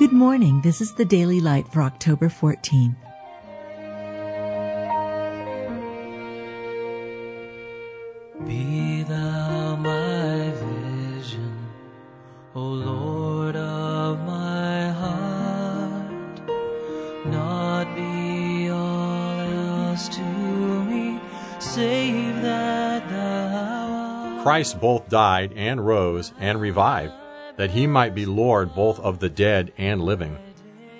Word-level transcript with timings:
Good 0.00 0.12
morning. 0.12 0.62
This 0.62 0.80
is 0.80 0.94
the 0.94 1.04
Daily 1.04 1.40
Light 1.40 1.68
for 1.68 1.82
October 1.82 2.30
14th. 2.30 2.96
Be 8.46 9.02
thou 9.02 9.76
my 9.76 10.52
vision, 10.52 11.54
O 12.54 12.62
Lord 12.62 13.56
of 13.56 14.20
my 14.20 14.88
heart, 14.88 16.40
not 17.26 17.94
be 17.94 18.70
all 18.70 19.38
else 19.38 20.08
to 20.08 20.22
me, 20.22 21.20
save 21.58 22.40
that 22.40 23.06
thou 23.10 24.36
art. 24.38 24.42
Christ 24.44 24.80
both 24.80 25.10
died 25.10 25.52
and 25.54 25.86
rose 25.86 26.32
and 26.40 26.58
revived, 26.58 27.12
that 27.60 27.72
he 27.72 27.86
might 27.86 28.14
be 28.14 28.24
Lord 28.24 28.74
both 28.74 28.98
of 29.00 29.18
the 29.18 29.28
dead 29.28 29.70
and 29.76 30.02
living. 30.02 30.38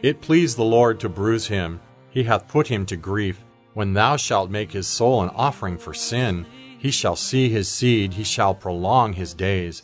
It 0.00 0.22
pleased 0.22 0.56
the 0.56 0.64
Lord 0.64 0.98
to 1.00 1.08
bruise 1.10 1.48
him, 1.48 1.82
he 2.08 2.22
hath 2.22 2.48
put 2.48 2.68
him 2.68 2.86
to 2.86 2.96
grief. 2.96 3.44
When 3.74 3.92
thou 3.92 4.16
shalt 4.16 4.48
make 4.48 4.72
his 4.72 4.86
soul 4.86 5.20
an 5.20 5.28
offering 5.34 5.76
for 5.76 5.92
sin, 5.92 6.46
he 6.78 6.90
shall 6.90 7.14
see 7.14 7.50
his 7.50 7.70
seed, 7.70 8.14
he 8.14 8.24
shall 8.24 8.54
prolong 8.54 9.12
his 9.12 9.34
days, 9.34 9.82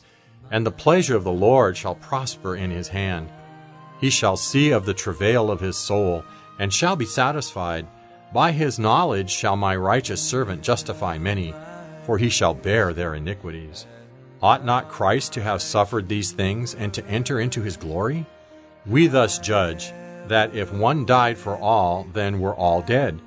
and 0.51 0.65
the 0.65 0.71
pleasure 0.71 1.15
of 1.15 1.25
the 1.25 1.31
Lord 1.31 1.77
shall 1.77 1.97
prosper 1.97 2.57
in 2.57 2.71
his 2.71 2.89
hand. 2.89 3.29
He 4.01 4.09
shall 4.09 4.39
see 4.39 4.71
of 4.71 4.87
the 4.87 4.95
travail 4.95 5.51
of 5.51 5.61
his 5.61 5.77
soul, 5.77 6.25
and 6.59 6.73
shall 6.73 6.97
be 6.97 7.05
satisfied. 7.05 7.87
By 8.33 8.51
his 8.51 8.79
knowledge 8.79 9.31
shall 9.31 9.57
my 9.57 9.77
righteous 9.77 10.23
servant 10.23 10.63
justify 10.63 11.19
many, 11.19 11.55
for 12.07 12.17
he 12.17 12.31
shall 12.31 12.55
bear 12.55 12.95
their 12.95 13.15
iniquities. 13.15 13.85
Ought 14.43 14.65
not 14.65 14.89
Christ 14.89 15.33
to 15.35 15.43
have 15.43 15.63
suffered 15.63 16.09
these 16.09 16.33
things 16.33 16.75
and 16.75 16.93
to 16.95 17.07
enter 17.07 17.39
into 17.39 17.63
his 17.63 17.77
glory? 17.77 18.27
We 18.85 19.07
thus 19.07 19.39
judge 19.39 19.93
that 20.27 20.57
if 20.57 20.73
one 20.73 21.07
died 21.07 21.39
for 21.39 21.57
all, 21.57 22.09
then 22.13 22.41
were 22.41 22.55
all 22.55 22.83
dead, 22.83 23.21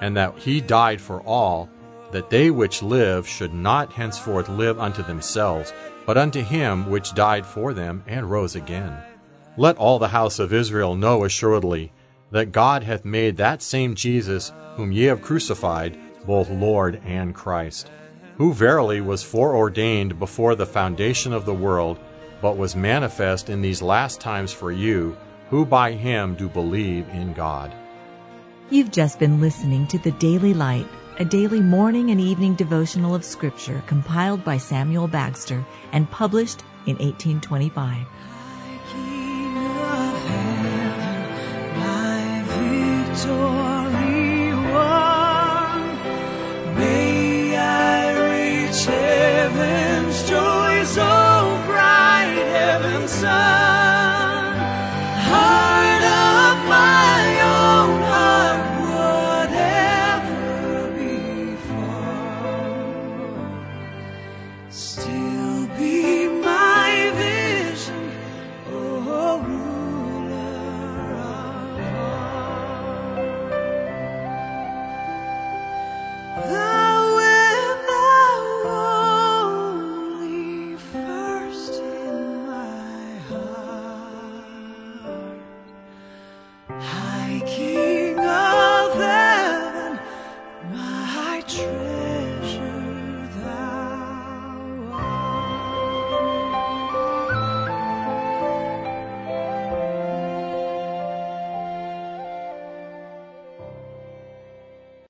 and 0.00 0.16
that 0.16 0.38
he 0.38 0.62
died 0.62 1.00
for 1.00 1.20
all, 1.22 1.68
that 2.10 2.30
they 2.30 2.50
which 2.50 2.82
live 2.82 3.28
should 3.28 3.52
not 3.52 3.92
henceforth 3.92 4.48
live 4.48 4.80
unto 4.80 5.02
themselves, 5.02 5.74
but 6.06 6.16
unto 6.16 6.42
him 6.42 6.88
which 6.88 7.14
died 7.14 7.44
for 7.44 7.74
them 7.74 8.02
and 8.06 8.30
rose 8.30 8.56
again. 8.56 8.96
Let 9.58 9.76
all 9.76 9.98
the 9.98 10.08
house 10.08 10.38
of 10.38 10.54
Israel 10.54 10.94
know 10.94 11.24
assuredly 11.24 11.92
that 12.30 12.52
God 12.52 12.82
hath 12.82 13.04
made 13.04 13.36
that 13.36 13.60
same 13.60 13.94
Jesus, 13.94 14.52
whom 14.76 14.90
ye 14.90 15.04
have 15.04 15.20
crucified, 15.20 15.98
both 16.26 16.48
Lord 16.48 17.02
and 17.04 17.34
Christ, 17.34 17.90
who 18.36 18.52
verily 18.52 19.00
was 19.00 19.22
foreordained 19.22 20.18
before 20.18 20.54
the 20.54 20.66
foundation 20.66 21.32
of 21.32 21.44
the 21.44 21.54
world, 21.54 21.98
but 22.40 22.56
was 22.56 22.74
manifest 22.74 23.48
in 23.48 23.62
these 23.62 23.82
last 23.82 24.20
times 24.20 24.52
for 24.52 24.72
you, 24.72 25.16
who 25.50 25.64
by 25.64 25.92
him 25.92 26.34
do 26.34 26.48
believe 26.48 27.08
in 27.10 27.32
God. 27.32 27.74
You've 28.70 28.90
just 28.90 29.18
been 29.18 29.40
listening 29.40 29.86
to 29.88 29.98
the 29.98 30.12
Daily 30.12 30.54
Light, 30.54 30.86
a 31.18 31.24
daily 31.24 31.60
morning 31.60 32.10
and 32.10 32.20
evening 32.20 32.54
devotional 32.54 33.14
of 33.14 33.24
Scripture 33.24 33.82
compiled 33.86 34.42
by 34.44 34.56
Samuel 34.56 35.08
Bagster 35.08 35.64
and 35.92 36.10
published 36.10 36.62
in 36.86 36.96
1825. 36.96 38.06
King 38.90 39.56
of 39.58 40.26
heaven, 40.26 41.78
my 41.78 42.42
victory 42.46 43.71
sun. 53.22 53.61